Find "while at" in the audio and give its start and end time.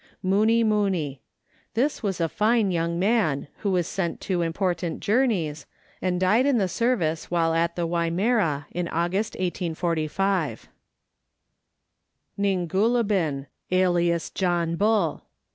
7.29-7.75